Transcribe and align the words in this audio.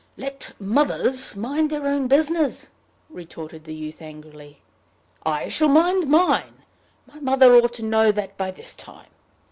"Let 0.17 0.53
mothers 0.59 1.35
mind 1.35 1.69
their 1.69 1.85
own 1.85 2.07
business!" 2.07 2.71
retorted 3.07 3.65
the 3.65 3.75
youth 3.75 4.01
angrily. 4.01 4.59
"I 5.27 5.47
shall 5.47 5.69
mind 5.69 6.09
mine. 6.09 6.63
My 7.05 7.19
mother 7.19 7.53
ought 7.53 7.73
to 7.73 7.83
know 7.85 8.11
that 8.11 8.35
by 8.35 8.49
this 8.49 8.75
time." 8.75 9.09